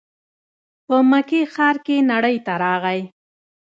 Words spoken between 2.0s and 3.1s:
نړۍ ته راغی.